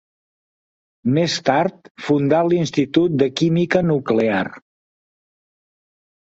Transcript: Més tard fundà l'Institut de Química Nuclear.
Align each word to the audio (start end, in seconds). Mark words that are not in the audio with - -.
Més 1.17 1.35
tard 1.49 1.91
fundà 2.05 2.39
l'Institut 2.47 3.19
de 3.23 3.27
Química 3.43 3.83
Nuclear. 3.91 4.41